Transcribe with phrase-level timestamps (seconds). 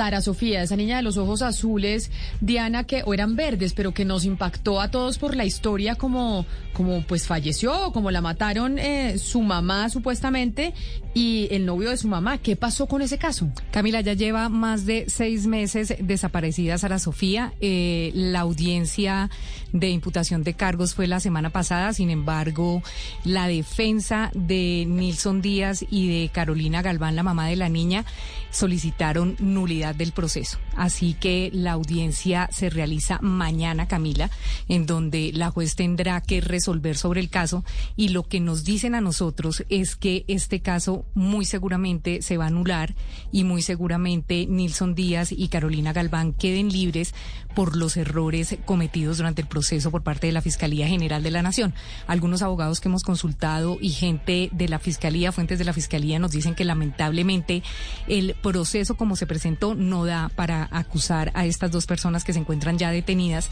[0.00, 2.10] Sara Sofía, esa niña de los ojos azules,
[2.40, 7.02] Diana, que eran verdes, pero que nos impactó a todos por la historia como, como
[7.02, 10.72] pues falleció, como la mataron eh, su mamá supuestamente
[11.12, 12.38] y el novio de su mamá.
[12.38, 13.50] ¿Qué pasó con ese caso?
[13.72, 17.52] Camila ya lleva más de seis meses desaparecida Sara Sofía.
[17.60, 19.28] Eh, la audiencia
[19.72, 22.82] de imputación de cargos fue la semana pasada, sin embargo,
[23.24, 28.04] la defensa de Nilson Díaz y de Carolina Galván, la mamá de la niña,
[28.50, 30.58] solicitaron nulidad del proceso.
[30.76, 34.30] Así que la audiencia se realiza mañana, Camila,
[34.68, 37.64] en donde la juez tendrá que resolver sobre el caso
[37.96, 42.44] y lo que nos dicen a nosotros es que este caso muy seguramente se va
[42.44, 42.94] a anular
[43.32, 47.14] y muy seguramente Nilson Díaz y Carolina Galván queden libres
[47.54, 51.42] por los errores cometidos durante el proceso por parte de la Fiscalía General de la
[51.42, 51.74] Nación.
[52.06, 56.30] Algunos abogados que hemos consultado y gente de la Fiscalía, fuentes de la Fiscalía, nos
[56.30, 57.62] dicen que lamentablemente
[58.06, 62.38] el proceso como se presentó no da para acusar a estas dos personas que se
[62.38, 63.50] encuentran ya detenidas,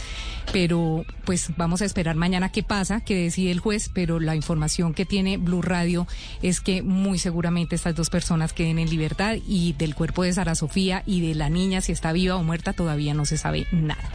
[0.52, 4.94] pero pues vamos a esperar mañana qué pasa, qué decide el juez, pero la información
[4.94, 6.06] que tiene Blue Radio
[6.42, 10.54] es que muy seguramente estas dos personas queden en libertad y del cuerpo de Sara
[10.54, 14.08] Sofía y de la niña, si está viva o muerta, todavía no se sabe nada.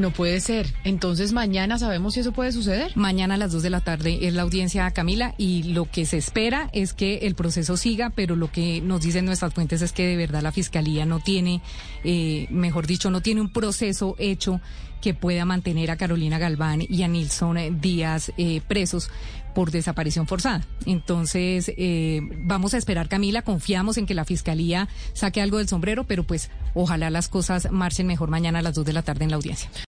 [0.00, 0.66] No puede ser.
[0.82, 2.96] Entonces mañana sabemos si eso puede suceder.
[2.96, 6.16] Mañana a las 2 de la tarde es la audiencia Camila y lo que se
[6.16, 10.06] espera es que el proceso siga, pero lo que nos dicen nuestras fuentes es que
[10.06, 11.60] de verdad la fiscalía no tiene,
[12.02, 14.62] eh, mejor dicho, no tiene un proceso hecho
[15.02, 19.10] que pueda mantener a Carolina Galván y a Nilson Díaz eh, presos
[19.54, 20.64] por desaparición forzada.
[20.86, 26.04] Entonces, eh, vamos a esperar, Camila, confiamos en que la Fiscalía saque algo del sombrero,
[26.04, 29.30] pero pues ojalá las cosas marchen mejor mañana a las 2 de la tarde en
[29.30, 29.70] la audiencia.